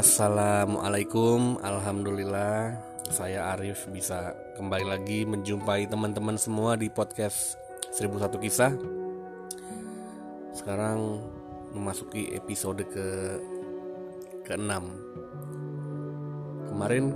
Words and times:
Assalamualaikum. 0.00 1.60
Alhamdulillah 1.60 2.72
Saya 3.12 3.52
Arif 3.52 3.84
bisa 3.92 4.32
kembali 4.56 4.88
lagi 4.88 5.28
menjumpai 5.28 5.92
teman-teman 5.92 6.40
semua 6.40 6.72
di 6.72 6.88
podcast 6.88 7.60
1001 7.92 8.40
Kisah. 8.40 8.72
Sekarang 10.56 11.20
memasuki 11.76 12.32
episode 12.32 12.80
ke 12.88 13.36
ke-6 14.48 14.72
Kemarin 16.72 17.12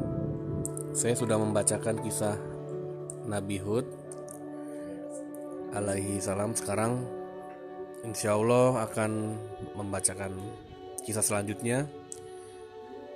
saya 0.93 1.17
sudah 1.17 1.41
membacakan 1.41 2.05
kisah 2.05 2.37
Nabi 3.25 3.65
Hud 3.65 3.89
alaihi 5.73 6.21
salam. 6.21 6.53
Sekarang 6.53 7.01
insya 8.05 8.37
Allah 8.37 8.85
akan 8.85 9.41
membacakan 9.73 10.37
kisah 11.01 11.25
selanjutnya 11.25 12.04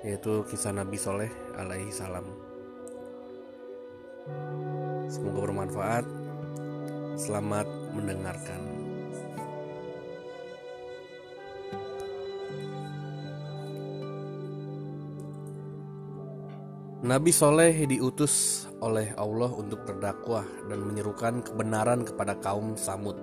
yaitu 0.03 0.47
kisah 0.47 0.71
Nabi 0.71 0.95
Soleh 0.95 1.31
alaihi 1.59 1.91
salam. 1.91 2.23
Semoga 5.11 5.39
bermanfaat. 5.49 6.05
Selamat 7.19 7.67
mendengarkan. 7.91 8.61
Nabi 16.99 17.31
Soleh 17.31 17.73
diutus 17.89 18.67
oleh 18.79 19.11
Allah 19.19 19.51
untuk 19.51 19.83
berdakwah 19.83 20.47
dan 20.67 20.79
menyerukan 20.83 21.43
kebenaran 21.43 22.07
kepada 22.07 22.39
kaum 22.39 22.79
Samud. 22.79 23.19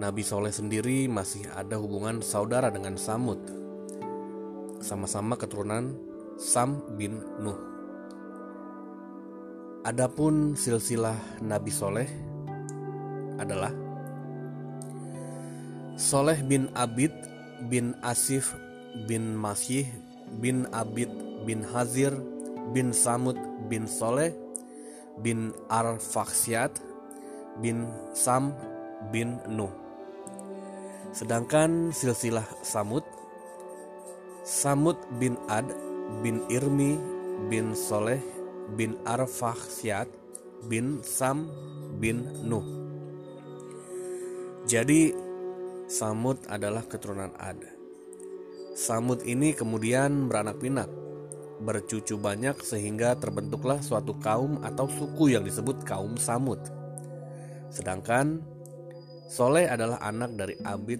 Nabi 0.00 0.22
Soleh 0.26 0.50
sendiri 0.50 1.06
masih 1.06 1.46
ada 1.54 1.78
hubungan 1.78 2.24
saudara 2.24 2.72
dengan 2.72 2.96
Samud 2.98 3.61
sama-sama 4.82 5.38
keturunan 5.38 5.94
Sam 6.36 6.82
bin 6.98 7.22
Nuh. 7.38 7.56
Adapun 9.86 10.58
silsilah 10.58 11.14
Nabi 11.38 11.70
Soleh 11.70 12.10
adalah 13.38 13.70
Soleh 15.94 16.42
bin 16.42 16.66
Abid 16.74 17.14
bin 17.70 17.94
Asif 18.02 18.58
bin 19.06 19.38
Masyih 19.38 19.86
bin 20.42 20.66
Abid 20.74 21.10
bin 21.46 21.62
Hazir 21.62 22.10
bin 22.74 22.90
Samud 22.90 23.38
bin 23.70 23.86
Soleh 23.86 24.34
bin 25.22 25.54
Arfaksiat 25.70 26.82
bin 27.62 27.86
Sam 28.18 28.50
bin 29.14 29.38
Nuh. 29.46 29.70
Sedangkan 31.14 31.94
silsilah 31.94 32.46
Samud 32.66 33.06
Samud 34.42 34.98
bin 35.22 35.38
Ad 35.46 35.70
bin 36.26 36.42
Irmi 36.50 36.98
bin 37.46 37.78
Soleh 37.78 38.18
bin 38.74 38.98
Arfakhsyat 39.06 40.10
bin 40.66 40.98
Sam 41.06 41.46
bin 42.02 42.26
Nuh. 42.42 42.66
Jadi 44.66 45.14
Samud 45.86 46.42
adalah 46.50 46.82
keturunan 46.90 47.30
Ad. 47.38 47.62
Samud 48.74 49.22
ini 49.22 49.54
kemudian 49.54 50.26
beranak 50.26 50.58
pinak, 50.58 50.90
bercucu 51.62 52.18
banyak 52.18 52.58
sehingga 52.66 53.14
terbentuklah 53.22 53.78
suatu 53.78 54.18
kaum 54.18 54.58
atau 54.66 54.90
suku 54.90 55.38
yang 55.38 55.46
disebut 55.46 55.86
kaum 55.86 56.18
Samud. 56.18 56.58
Sedangkan 57.70 58.42
Soleh 59.30 59.70
adalah 59.70 60.02
anak 60.02 60.34
dari 60.34 60.58
Abid 60.66 60.98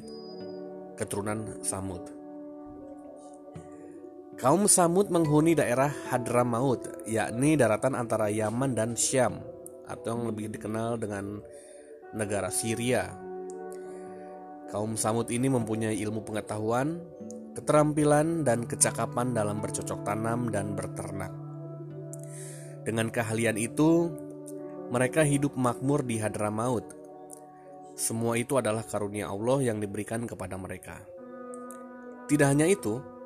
keturunan 0.94 1.58
Samud. 1.66 2.21
Kaum 4.42 4.66
Samud 4.66 5.06
menghuni 5.06 5.54
daerah 5.54 5.94
Hadramaut, 6.10 7.06
yakni 7.06 7.54
daratan 7.54 7.94
antara 7.94 8.26
Yaman 8.26 8.74
dan 8.74 8.98
Syam, 8.98 9.38
atau 9.86 10.18
yang 10.18 10.34
lebih 10.34 10.50
dikenal 10.50 10.98
dengan 10.98 11.38
negara 12.10 12.50
Syria. 12.50 13.06
Kaum 14.66 14.98
Samud 14.98 15.30
ini 15.30 15.46
mempunyai 15.46 15.94
ilmu 15.94 16.26
pengetahuan, 16.26 16.98
keterampilan, 17.54 18.42
dan 18.42 18.66
kecakapan 18.66 19.30
dalam 19.30 19.62
bercocok 19.62 20.02
tanam 20.02 20.50
dan 20.50 20.74
berternak. 20.74 21.30
Dengan 22.82 23.14
keahlian 23.14 23.54
itu, 23.54 24.10
mereka 24.90 25.22
hidup 25.22 25.54
makmur 25.54 26.02
di 26.02 26.18
Hadramaut. 26.18 26.90
Semua 27.94 28.34
itu 28.34 28.58
adalah 28.58 28.82
karunia 28.82 29.30
Allah 29.30 29.70
yang 29.70 29.78
diberikan 29.78 30.26
kepada 30.26 30.58
mereka. 30.58 30.98
Tidak 32.26 32.48
hanya 32.50 32.66
itu, 32.66 33.21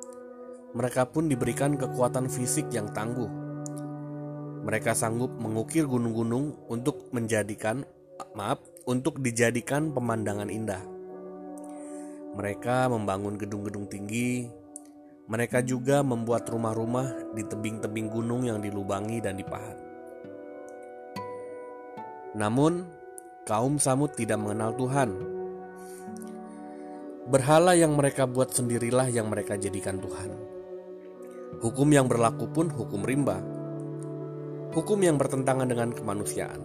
mereka 0.77 1.09
pun 1.09 1.25
diberikan 1.25 1.73
kekuatan 1.73 2.29
fisik 2.29 2.69
yang 2.69 2.93
tangguh. 2.93 3.25
Mereka 4.61 4.93
sanggup 4.93 5.33
mengukir 5.41 5.89
gunung-gunung 5.89 6.69
untuk 6.69 7.09
menjadikan 7.09 7.81
maaf, 8.37 8.61
untuk 8.85 9.17
dijadikan 9.17 9.89
pemandangan 9.89 10.53
indah. 10.53 10.85
Mereka 12.37 12.93
membangun 12.93 13.41
gedung-gedung 13.41 13.89
tinggi. 13.89 14.45
Mereka 15.25 15.65
juga 15.65 16.05
membuat 16.05 16.45
rumah-rumah 16.45 17.33
di 17.33 17.41
tebing-tebing 17.41 18.13
gunung 18.13 18.45
yang 18.45 18.61
dilubangi 18.61 19.17
dan 19.17 19.33
dipahat. 19.33 19.81
Namun, 22.37 22.85
kaum 23.49 23.81
Samud 23.81 24.13
tidak 24.13 24.37
mengenal 24.37 24.77
Tuhan. 24.77 25.09
Berhala 27.27 27.73
yang 27.73 27.97
mereka 27.97 28.29
buat 28.29 28.53
sendirilah 28.53 29.09
yang 29.09 29.27
mereka 29.27 29.57
jadikan 29.57 29.97
Tuhan. 29.99 30.46
Hukum 31.57 31.87
yang 31.89 32.11
berlaku 32.11 32.51
pun 32.51 32.67
hukum 32.67 33.07
rimba. 33.07 33.39
Hukum 34.75 34.99
yang 34.99 35.15
bertentangan 35.15 35.65
dengan 35.65 35.89
kemanusiaan. 35.95 36.61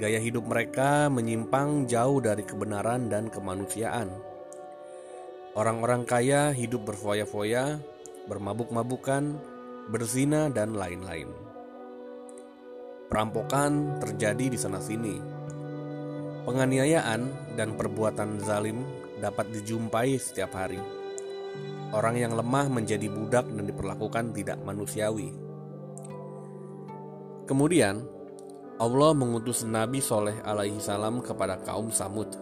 Gaya 0.00 0.18
hidup 0.18 0.50
mereka 0.50 1.06
menyimpang 1.12 1.86
jauh 1.86 2.18
dari 2.18 2.42
kebenaran 2.42 3.06
dan 3.12 3.30
kemanusiaan. 3.30 4.10
Orang-orang 5.54 6.02
kaya 6.02 6.50
hidup 6.50 6.90
berfoya-foya, 6.90 7.78
bermabuk-mabukan, 8.26 9.38
berzina, 9.92 10.50
dan 10.50 10.74
lain-lain. 10.74 11.30
Perampokan 13.06 14.02
terjadi 14.02 14.50
di 14.50 14.58
sana-sini. 14.58 15.16
Penganiayaan 16.42 17.54
dan 17.54 17.78
perbuatan 17.78 18.42
zalim 18.42 18.82
dapat 19.22 19.54
dijumpai 19.54 20.18
setiap 20.18 20.58
hari 20.58 21.03
orang 21.94 22.18
yang 22.18 22.34
lemah 22.34 22.66
menjadi 22.66 23.06
budak 23.06 23.46
dan 23.46 23.64
diperlakukan 23.70 24.34
tidak 24.34 24.58
manusiawi. 24.66 25.30
Kemudian, 27.46 28.02
Allah 28.82 29.14
mengutus 29.14 29.62
Nabi 29.62 30.02
Soleh 30.02 30.42
alaihi 30.42 30.82
salam 30.82 31.22
kepada 31.22 31.62
kaum 31.62 31.94
Samud. 31.94 32.34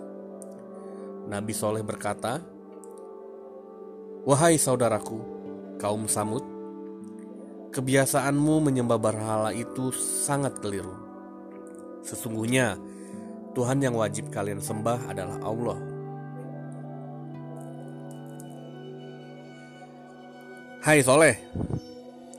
Nabi 1.29 1.53
Soleh 1.53 1.85
berkata, 1.85 2.41
Wahai 4.25 4.57
saudaraku, 4.57 5.21
kaum 5.77 6.09
Samud, 6.09 6.47
kebiasaanmu 7.77 8.65
menyembah 8.65 8.97
berhala 8.97 9.51
itu 9.53 9.93
sangat 9.93 10.57
keliru. 10.65 10.97
Sesungguhnya, 12.01 12.81
Tuhan 13.53 13.85
yang 13.85 13.99
wajib 14.01 14.33
kalian 14.33 14.65
sembah 14.65 15.13
adalah 15.13 15.37
Allah 15.45 15.92
Hai 20.83 20.99
Soleh, 20.99 21.39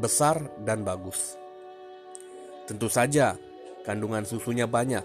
besar, 0.00 0.40
dan 0.64 0.86
bagus. 0.86 1.36
Tentu 2.64 2.88
saja, 2.88 3.36
kandungan 3.84 4.24
susunya 4.24 4.64
banyak. 4.64 5.04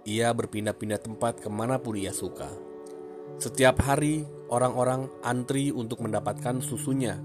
Ia 0.08 0.34
berpindah-pindah 0.34 0.98
tempat 0.98 1.44
ke 1.44 1.50
mana 1.52 1.78
pun 1.78 1.94
ia 1.94 2.10
suka. 2.10 2.50
Setiap 3.38 3.86
hari, 3.86 4.26
orang-orang 4.50 5.06
antri 5.22 5.70
untuk 5.70 6.02
mendapatkan 6.02 6.58
susunya. 6.66 7.22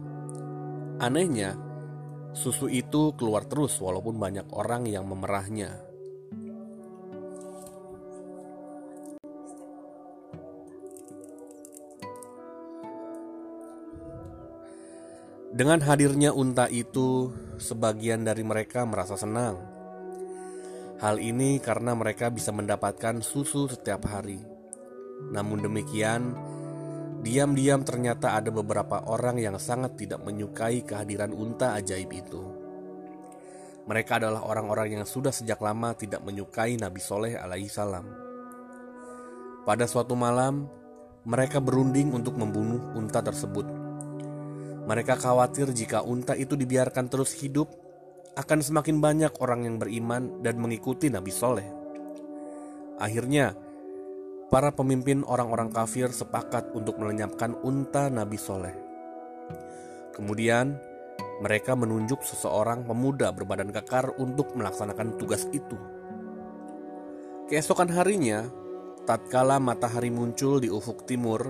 Anehnya, 1.00 1.56
Susu 2.34 2.66
itu 2.66 3.14
keluar 3.14 3.46
terus 3.46 3.78
walaupun 3.78 4.18
banyak 4.18 4.50
orang 4.50 4.90
yang 4.90 5.06
memerahnya. 5.06 5.94
Dengan 15.54 15.78
hadirnya 15.86 16.34
unta 16.34 16.66
itu, 16.66 17.30
sebagian 17.62 18.26
dari 18.26 18.42
mereka 18.42 18.82
merasa 18.82 19.14
senang. 19.14 19.54
Hal 20.98 21.22
ini 21.22 21.62
karena 21.62 21.94
mereka 21.94 22.26
bisa 22.34 22.50
mendapatkan 22.50 23.22
susu 23.22 23.70
setiap 23.70 24.10
hari. 24.10 24.42
Namun 25.30 25.62
demikian, 25.62 26.34
Diam-diam 27.24 27.80
ternyata 27.88 28.36
ada 28.36 28.52
beberapa 28.52 29.00
orang 29.08 29.40
yang 29.40 29.56
sangat 29.56 29.96
tidak 29.96 30.20
menyukai 30.20 30.84
kehadiran 30.84 31.32
unta 31.32 31.72
ajaib 31.72 32.12
itu. 32.12 32.44
Mereka 33.88 34.20
adalah 34.20 34.44
orang-orang 34.44 35.00
yang 35.00 35.08
sudah 35.08 35.32
sejak 35.32 35.56
lama 35.64 35.96
tidak 35.96 36.20
menyukai 36.20 36.76
Nabi 36.76 37.00
Soleh 37.00 37.40
alaihi 37.40 37.72
salam. 37.72 38.04
Pada 39.64 39.88
suatu 39.88 40.12
malam, 40.12 40.68
mereka 41.24 41.64
berunding 41.64 42.12
untuk 42.12 42.36
membunuh 42.36 42.92
unta 42.92 43.24
tersebut. 43.24 43.64
Mereka 44.84 45.16
khawatir 45.16 45.72
jika 45.72 46.04
unta 46.04 46.36
itu 46.36 46.60
dibiarkan 46.60 47.08
terus 47.08 47.32
hidup, 47.40 47.72
akan 48.36 48.60
semakin 48.60 49.00
banyak 49.00 49.32
orang 49.40 49.64
yang 49.64 49.80
beriman 49.80 50.44
dan 50.44 50.60
mengikuti 50.60 51.08
Nabi 51.08 51.32
Soleh. 51.32 51.68
Akhirnya, 53.00 53.56
para 54.52 54.72
pemimpin 54.72 55.24
orang-orang 55.24 55.72
kafir 55.72 56.12
sepakat 56.12 56.72
untuk 56.76 57.00
melenyapkan 57.00 57.56
unta 57.64 58.12
Nabi 58.12 58.36
Soleh. 58.36 58.76
Kemudian, 60.14 60.78
mereka 61.42 61.74
menunjuk 61.74 62.22
seseorang 62.22 62.86
pemuda 62.86 63.34
berbadan 63.34 63.74
kekar 63.74 64.14
untuk 64.22 64.54
melaksanakan 64.54 65.18
tugas 65.18 65.48
itu. 65.50 65.74
Keesokan 67.50 67.90
harinya, 67.90 68.46
tatkala 69.04 69.58
matahari 69.58 70.08
muncul 70.08 70.62
di 70.62 70.70
ufuk 70.70 71.04
timur, 71.04 71.42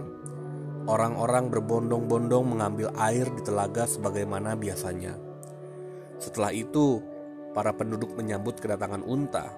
orang-orang 0.89 1.53
berbondong-bondong 1.53 2.45
mengambil 2.57 2.89
air 2.97 3.29
di 3.29 3.43
telaga 3.45 3.85
sebagaimana 3.85 4.57
biasanya. 4.57 5.15
Setelah 6.19 6.51
itu, 6.57 7.05
para 7.53 7.77
penduduk 7.77 8.17
menyambut 8.17 8.59
kedatangan 8.59 9.05
unta. 9.05 9.53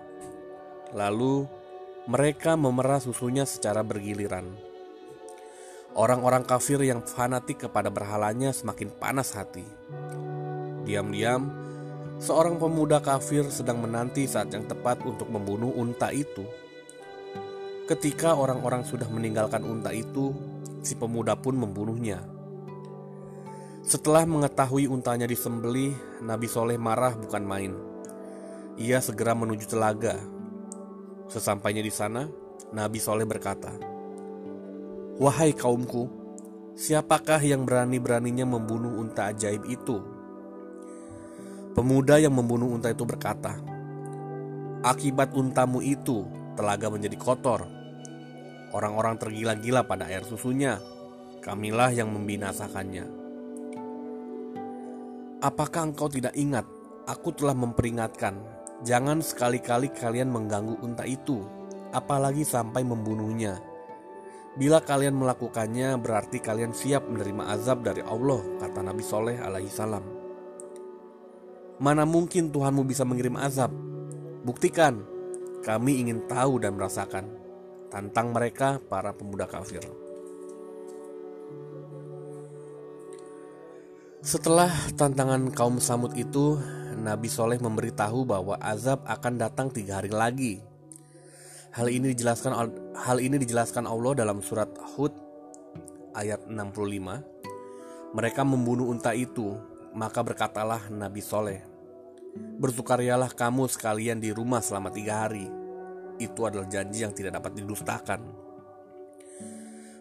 Lalu, 0.92 1.46
mereka 2.06 2.54
memerah 2.54 3.02
susunya 3.02 3.42
secara 3.42 3.82
bergiliran. 3.82 4.46
Orang-orang 5.98 6.46
kafir 6.46 6.78
yang 6.86 7.02
fanatik 7.02 7.66
kepada 7.66 7.90
berhalanya 7.90 8.54
semakin 8.54 8.94
panas 8.94 9.34
hati. 9.34 9.66
Diam-diam, 10.86 11.50
seorang 12.22 12.62
pemuda 12.62 13.02
kafir 13.02 13.50
sedang 13.50 13.82
menanti 13.82 14.22
saat 14.30 14.54
yang 14.54 14.70
tepat 14.70 15.02
untuk 15.02 15.26
membunuh 15.34 15.74
unta 15.74 16.14
itu. 16.14 16.46
Ketika 17.90 18.38
orang-orang 18.38 18.86
sudah 18.86 19.10
meninggalkan 19.10 19.66
unta 19.66 19.90
itu, 19.90 20.30
si 20.86 20.94
pemuda 20.94 21.34
pun 21.34 21.58
membunuhnya. 21.58 22.22
Setelah 23.82 24.22
mengetahui 24.30 24.86
untanya 24.86 25.26
disembelih, 25.26 26.22
Nabi 26.22 26.46
Soleh 26.46 26.78
marah 26.78 27.18
bukan 27.18 27.42
main. 27.42 27.74
Ia 28.78 29.02
segera 29.02 29.34
menuju 29.34 29.66
telaga 29.66 30.35
Sesampainya 31.26 31.82
di 31.82 31.90
sana, 31.90 32.26
Nabi 32.70 33.02
Soleh 33.02 33.26
berkata, 33.26 33.74
Wahai 35.18 35.50
kaumku, 35.50 36.06
siapakah 36.78 37.42
yang 37.42 37.66
berani-beraninya 37.66 38.46
membunuh 38.46 39.02
unta 39.02 39.34
ajaib 39.34 39.66
itu? 39.66 39.98
Pemuda 41.74 42.22
yang 42.22 42.32
membunuh 42.32 42.70
unta 42.70 42.94
itu 42.94 43.02
berkata, 43.02 43.58
Akibat 44.86 45.34
untamu 45.34 45.82
itu, 45.82 46.24
telaga 46.54 46.86
menjadi 46.86 47.18
kotor. 47.18 47.66
Orang-orang 48.70 49.18
tergila-gila 49.18 49.82
pada 49.82 50.06
air 50.06 50.22
susunya. 50.22 50.78
Kamilah 51.42 51.90
yang 51.90 52.10
membinasakannya. 52.10 53.06
Apakah 55.42 55.90
engkau 55.90 56.06
tidak 56.06 56.34
ingat? 56.38 56.66
Aku 57.06 57.30
telah 57.30 57.54
memperingatkan 57.54 58.55
Jangan 58.84 59.24
sekali-kali 59.24 59.88
kalian 59.94 60.28
mengganggu 60.28 60.76
unta 60.84 61.08
itu, 61.08 61.40
apalagi 61.96 62.44
sampai 62.44 62.84
membunuhnya. 62.84 63.56
Bila 64.56 64.80
kalian 64.80 65.16
melakukannya, 65.16 65.96
berarti 66.00 66.40
kalian 66.40 66.72
siap 66.72 67.08
menerima 67.08 67.56
azab 67.56 67.84
dari 67.84 68.00
Allah, 68.04 68.40
kata 68.60 68.80
Nabi 68.84 69.04
Soleh 69.04 69.36
alaihi 69.40 69.72
salam. 69.72 70.04
Mana 71.76 72.08
mungkin 72.08 72.48
Tuhanmu 72.48 72.88
bisa 72.88 73.04
mengirim 73.04 73.36
azab? 73.36 73.68
Buktikan, 74.44 75.04
kami 75.60 76.00
ingin 76.00 76.24
tahu 76.24 76.56
dan 76.56 76.72
merasakan. 76.76 77.36
Tantang 77.92 78.32
mereka 78.32 78.80
para 78.80 79.12
pemuda 79.12 79.44
kafir. 79.44 79.84
Setelah 84.24 84.72
tantangan 84.96 85.52
kaum 85.52 85.76
Samud 85.78 86.16
itu, 86.16 86.56
Nabi 87.06 87.30
Soleh 87.30 87.62
memberitahu 87.62 88.26
bahwa 88.26 88.58
azab 88.58 89.06
akan 89.06 89.38
datang 89.38 89.70
tiga 89.70 90.02
hari 90.02 90.10
lagi. 90.10 90.58
Hal 91.70 91.86
ini 91.86 92.10
dijelaskan 92.10 92.52
hal 92.98 93.18
ini 93.22 93.38
dijelaskan 93.38 93.86
Allah 93.86 94.26
dalam 94.26 94.42
surat 94.42 94.74
Hud 94.98 95.14
ayat 96.18 96.50
65. 96.50 98.10
Mereka 98.10 98.42
membunuh 98.42 98.90
unta 98.90 99.14
itu, 99.14 99.54
maka 99.94 100.26
berkatalah 100.26 100.90
Nabi 100.90 101.22
Soleh, 101.22 101.62
Bersukarialah 102.58 103.30
kamu 103.30 103.70
sekalian 103.70 104.18
di 104.18 104.34
rumah 104.34 104.58
selama 104.58 104.90
tiga 104.90 105.28
hari. 105.28 105.46
Itu 106.18 106.48
adalah 106.48 106.66
janji 106.66 107.06
yang 107.06 107.14
tidak 107.14 107.38
dapat 107.38 107.60
didustakan. 107.60 108.20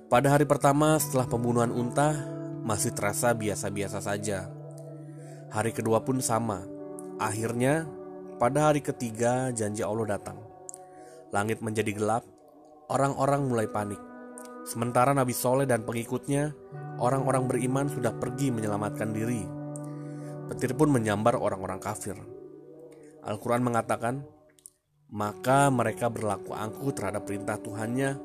Pada 0.09 0.27
hari 0.31 0.47
pertama 0.47 0.95
setelah 0.97 1.27
pembunuhan 1.27 1.69
unta, 1.69 2.15
masih 2.63 2.95
terasa 2.95 3.35
biasa-biasa 3.35 3.99
saja. 4.01 4.47
Hari 5.51 5.69
kedua 5.75 6.01
pun 6.01 6.17
sama. 6.23 6.74
Akhirnya, 7.15 7.87
pada 8.35 8.67
hari 8.71 8.83
ketiga 8.83 9.47
janji 9.55 9.79
Allah 9.79 10.19
datang. 10.19 10.35
Langit 11.31 11.63
menjadi 11.63 11.95
gelap, 11.95 12.27
orang-orang 12.91 13.47
mulai 13.47 13.71
panik. 13.71 13.99
Sementara 14.67 15.15
Nabi 15.15 15.31
Soleh 15.31 15.63
dan 15.63 15.87
pengikutnya, 15.87 16.51
orang-orang 16.99 17.47
beriman 17.47 17.87
sudah 17.87 18.11
pergi 18.19 18.51
menyelamatkan 18.51 19.15
diri. 19.15 19.47
Petir 20.51 20.75
pun 20.75 20.91
menyambar 20.91 21.39
orang-orang 21.39 21.79
kafir. 21.79 22.19
Al-Quran 23.23 23.63
mengatakan, 23.63 24.27
maka 25.07 25.71
mereka 25.71 26.11
berlaku 26.11 26.51
angkuh 26.51 26.91
terhadap 26.91 27.23
perintah 27.23 27.55
Tuhannya, 27.55 28.19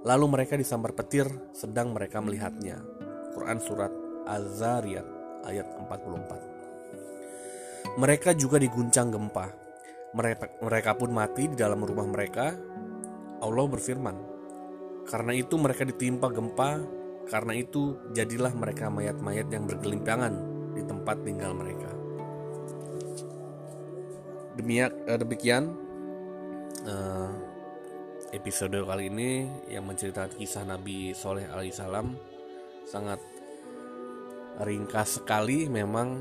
lalu 0.00 0.26
mereka 0.32 0.56
disambar 0.56 0.96
petir 0.96 1.28
sedang 1.52 1.92
mereka 1.92 2.24
melihatnya. 2.24 2.80
Quran 3.36 3.60
Surat 3.60 3.92
Az-Zariyat 4.24 5.06
ayat 5.44 5.68
44. 5.76 6.49
Mereka 7.98 8.36
juga 8.38 8.56
diguncang 8.60 9.12
gempa. 9.12 9.46
Mereka, 10.60 10.90
pun 10.98 11.10
mati 11.14 11.46
di 11.50 11.56
dalam 11.56 11.82
rumah 11.86 12.06
mereka. 12.06 12.50
Allah 13.40 13.64
berfirman, 13.64 14.16
karena 15.08 15.32
itu 15.32 15.54
mereka 15.56 15.86
ditimpa 15.86 16.28
gempa, 16.28 16.82
karena 17.30 17.56
itu 17.56 17.96
jadilah 18.12 18.52
mereka 18.52 18.92
mayat-mayat 18.92 19.48
yang 19.48 19.64
bergelimpangan 19.64 20.34
di 20.76 20.82
tempat 20.84 21.16
tinggal 21.24 21.56
mereka. 21.56 21.90
Demiak, 24.60 24.92
eh, 25.08 25.18
demikian 25.18 25.72
uh, 26.84 27.30
episode 28.34 28.76
kali 28.76 29.08
ini 29.08 29.48
yang 29.70 29.86
menceritakan 29.86 30.36
kisah 30.36 30.66
Nabi 30.66 31.16
Soleh 31.16 31.48
alaihissalam 31.48 32.14
sangat 32.86 33.22
ringkas 34.60 35.22
sekali 35.22 35.70
memang 35.70 36.20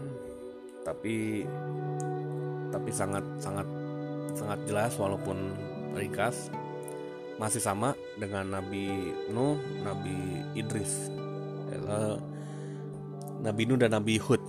tapi 0.84 1.46
tapi 2.70 2.90
sangat 2.94 3.26
sangat 3.42 3.68
sangat 4.38 4.60
jelas 4.70 4.94
walaupun 4.96 5.58
ringkas 5.98 6.54
masih 7.40 7.64
sama 7.64 7.96
dengan 8.20 8.60
Nabi 8.60 9.16
Nuh, 9.32 9.56
Nabi 9.80 10.44
Idris, 10.60 11.08
Nabi 13.40 13.62
Nuh 13.64 13.80
dan 13.80 13.96
Nabi 13.96 14.20
Hud. 14.20 14.44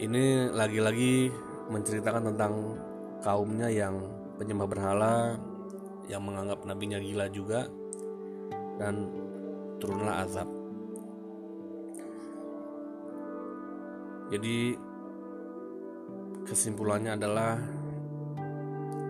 Ini 0.00 0.52
lagi-lagi 0.52 1.28
menceritakan 1.68 2.32
tentang 2.32 2.52
kaumnya 3.20 3.68
yang 3.68 4.00
penyembah 4.40 4.68
berhala, 4.68 5.36
yang 6.08 6.24
menganggap 6.24 6.64
nabinya 6.64 7.00
gila 7.00 7.28
juga, 7.28 7.68
dan 8.80 9.12
turunlah 9.76 10.24
azab. 10.24 10.48
Jadi 14.26 14.74
kesimpulannya 16.46 17.18
adalah 17.18 17.58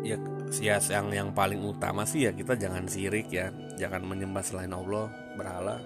ya 0.04 0.16
ya 0.56 0.78
yang 0.78 1.10
yang 1.10 1.28
paling 1.36 1.60
utama 1.64 2.06
sih 2.06 2.28
ya 2.28 2.32
kita 2.32 2.56
jangan 2.56 2.86
sirik 2.86 3.28
ya, 3.32 3.50
jangan 3.76 4.04
menyembah 4.04 4.44
selain 4.44 4.72
Allah 4.72 5.10
berhala. 5.36 5.76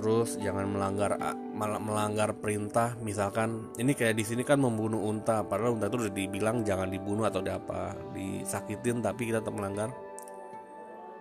Terus 0.00 0.40
jangan 0.40 0.64
melanggar 0.64 1.20
melanggar 1.52 2.32
perintah, 2.32 2.96
misalkan 3.04 3.68
ini 3.76 3.92
kayak 3.92 4.16
di 4.16 4.24
sini 4.24 4.42
kan 4.48 4.56
membunuh 4.56 4.96
unta, 4.96 5.44
padahal 5.44 5.76
unta 5.76 5.92
itu 5.92 6.08
udah 6.08 6.14
dibilang 6.14 6.64
jangan 6.64 6.88
dibunuh 6.88 7.28
atau 7.28 7.44
apa, 7.44 7.92
disakitin 8.16 9.04
tapi 9.04 9.28
kita 9.28 9.44
tetap 9.44 9.52
melanggar 9.52 9.92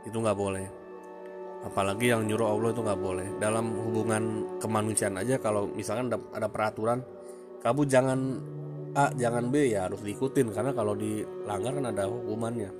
itu 0.07 0.15
nggak 0.15 0.37
boleh 0.37 0.78
apalagi 1.63 2.15
yang 2.15 2.23
nyuruh 2.23 2.55
Allah 2.55 2.69
itu 2.71 2.81
nggak 2.83 3.01
boleh. 3.01 3.27
Dalam 3.41 3.75
hubungan 3.75 4.23
kemanusiaan 4.63 5.19
aja 5.19 5.35
kalau 5.39 5.67
misalkan 5.71 6.11
ada, 6.11 6.19
ada 6.35 6.47
peraturan 6.47 7.03
kamu 7.59 7.81
jangan 7.87 8.19
A 8.97 9.13
jangan 9.13 9.53
B 9.53 9.69
ya 9.75 9.85
harus 9.85 10.01
diikutin. 10.01 10.49
Karena 10.55 10.71
kalau 10.73 10.97
dilanggar 10.97 11.77
kan 11.77 11.85
ada 11.91 12.09
hukumannya. 12.09 12.71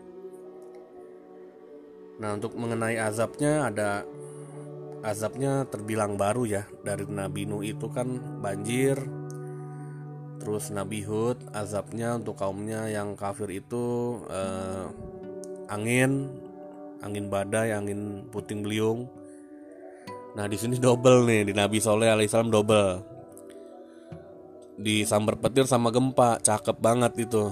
Nah 2.20 2.30
untuk 2.36 2.58
mengenai 2.58 2.98
azabnya 3.00 3.70
ada 3.70 4.04
azabnya 5.06 5.68
terbilang 5.70 6.18
baru 6.18 6.44
ya. 6.48 6.64
Dari 6.82 7.06
Nabi 7.06 7.46
Nuh 7.46 7.62
itu 7.62 7.88
kan 7.92 8.40
banjir. 8.42 8.98
Terus 10.40 10.72
Nabi 10.72 11.04
Hud 11.04 11.52
azabnya 11.52 12.16
untuk 12.16 12.40
kaumnya 12.40 12.88
yang 12.88 13.20
kafir 13.20 13.52
itu 13.52 14.18
eh, 14.32 14.88
angin 15.68 16.32
angin 17.04 17.32
badai, 17.32 17.72
angin 17.76 18.28
puting 18.30 18.64
beliung. 18.64 19.08
Nah 20.36 20.46
di 20.46 20.58
sini 20.60 20.78
double 20.78 21.26
nih 21.26 21.52
di 21.52 21.54
Nabi 21.56 21.80
Soleh 21.80 22.12
alaihissalam 22.12 22.52
double. 22.52 23.04
Di 24.80 25.04
sambar 25.04 25.36
petir 25.36 25.68
sama 25.68 25.92
gempa, 25.92 26.40
cakep 26.40 26.78
banget 26.80 27.28
itu. 27.28 27.52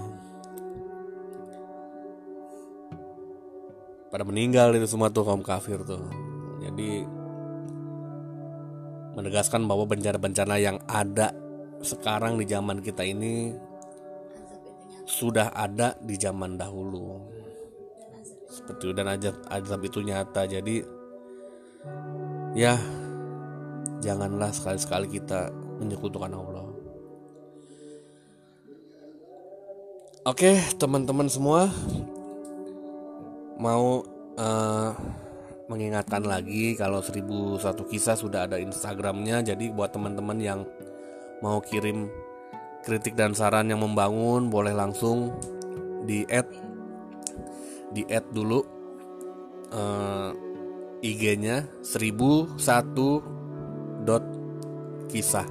Pada 4.08 4.24
meninggal 4.24 4.72
itu 4.80 4.88
semua 4.88 5.12
tuh 5.12 5.28
kaum 5.28 5.44
kafir 5.44 5.84
tuh. 5.84 6.08
Jadi 6.64 7.04
menegaskan 9.20 9.68
bahwa 9.68 9.84
bencana-bencana 9.84 10.56
yang 10.62 10.78
ada 10.88 11.36
sekarang 11.84 12.40
di 12.40 12.46
zaman 12.48 12.80
kita 12.80 13.04
ini 13.04 13.52
sudah 15.04 15.52
ada 15.52 15.96
di 16.00 16.16
zaman 16.20 16.56
dahulu 16.60 17.37
seperti 18.58 18.90
itu. 18.90 18.94
Dan 18.98 19.06
azab 19.14 19.36
azab 19.48 19.82
itu 19.86 20.00
nyata. 20.02 20.50
Jadi 20.50 20.82
ya 22.58 22.74
janganlah 24.02 24.50
sekali-sekali 24.50 25.08
kita 25.22 25.54
menyekutukan 25.78 26.34
Allah. 26.34 26.66
Oke 30.28 30.60
teman-teman 30.76 31.32
semua 31.32 31.72
mau 33.56 34.04
uh, 34.36 34.92
mengingatkan 35.72 36.24
lagi 36.24 36.76
kalau 36.76 37.00
1001 37.00 37.64
kisah 37.88 38.20
sudah 38.20 38.44
ada 38.50 38.60
Instagramnya. 38.60 39.40
Jadi 39.46 39.72
buat 39.72 39.96
teman-teman 39.96 40.38
yang 40.42 40.60
mau 41.40 41.62
kirim 41.64 42.12
kritik 42.84 43.16
dan 43.16 43.36
saran 43.36 43.68
yang 43.68 43.84
membangun 43.84 44.48
boleh 44.48 44.72
langsung 44.72 45.36
di 46.08 46.24
add 46.32 46.48
di 47.92 48.04
add 48.08 48.28
dulu 48.32 48.60
uh, 49.72 50.32
IG-nya 51.02 51.68
1001 51.86 52.58
dot 54.04 54.24
kisah. 55.12 55.48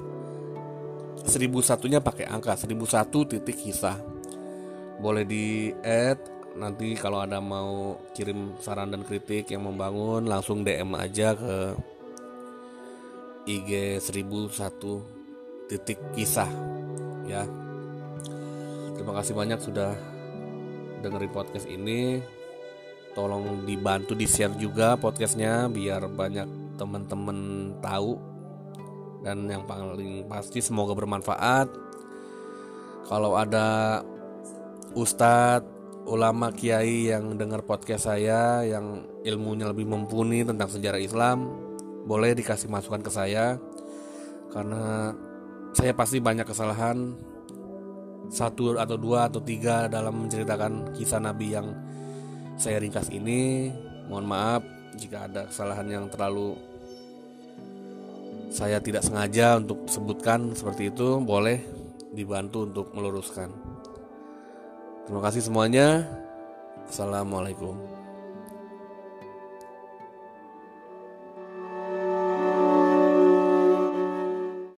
1001 1.27 1.91
nya 1.91 1.99
pakai 1.99 2.25
angka 2.27 2.55
1001 2.55 3.31
titik 3.31 3.57
kisah. 3.57 3.97
Boleh 4.97 5.23
di 5.27 5.69
add 5.83 6.19
nanti 6.57 6.97
kalau 6.97 7.21
ada 7.21 7.37
mau 7.37 8.01
kirim 8.17 8.57
saran 8.57 8.89
dan 8.89 9.05
kritik 9.05 9.53
yang 9.53 9.69
membangun 9.69 10.25
langsung 10.25 10.65
DM 10.65 10.97
aja 10.97 11.37
ke 11.37 11.77
IG 13.47 14.01
1001 14.01 15.69
titik 15.69 15.99
kisah 16.17 16.49
ya. 17.29 17.45
Terima 18.97 19.13
kasih 19.13 19.37
banyak 19.37 19.59
sudah 19.61 20.16
dengerin 21.01 21.31
podcast 21.31 21.67
ini. 21.69 22.21
Tolong 23.17 23.65
dibantu 23.65 24.13
di 24.13 24.29
share 24.29 24.53
juga 24.61 24.93
podcastnya 24.93 25.65
biar 25.65 26.05
banyak 26.05 26.77
teman-teman 26.77 27.37
tahu. 27.81 28.13
Dan 29.25 29.49
yang 29.49 29.65
paling 29.65 30.29
pasti 30.29 30.61
semoga 30.61 30.93
bermanfaat. 30.93 31.67
Kalau 33.09 33.33
ada 33.39 33.99
ustadz 34.93 35.65
ulama 36.07 36.55
kiai 36.55 37.11
yang 37.11 37.35
dengar 37.35 37.65
podcast 37.67 38.07
saya 38.07 38.63
yang 38.63 39.03
ilmunya 39.27 39.67
lebih 39.67 39.83
mumpuni 39.83 40.47
tentang 40.47 40.71
sejarah 40.71 41.01
Islam 41.03 41.51
boleh 42.07 42.31
dikasih 42.37 42.71
masukan 42.71 43.03
ke 43.03 43.11
saya. 43.11 43.59
Karena 44.53 45.11
saya 45.75 45.91
pasti 45.91 46.23
banyak 46.23 46.47
kesalahan 46.47 47.17
satu 48.27 48.75
atau 48.75 48.97
dua 48.99 49.31
atau 49.31 49.39
tiga 49.39 49.87
dalam 49.87 50.27
menceritakan 50.27 50.95
kisah 50.95 51.21
Nabi 51.23 51.55
yang 51.55 51.67
saya 52.59 52.81
ringkas 52.81 53.07
ini. 53.13 53.71
Mohon 54.07 54.25
maaf 54.27 54.61
jika 54.95 55.27
ada 55.27 55.47
kesalahan 55.47 55.87
yang 55.87 56.05
terlalu 56.07 56.55
saya 58.47 58.79
tidak 58.79 59.03
sengaja 59.03 59.59
untuk 59.59 59.85
sebutkan 59.91 60.55
seperti 60.55 60.89
itu, 60.89 61.19
boleh 61.19 61.59
dibantu 62.15 62.63
untuk 62.63 62.95
meluruskan. 62.95 63.51
Terima 65.05 65.21
kasih 65.23 65.43
semuanya. 65.43 66.07
Assalamualaikum. 66.87 67.86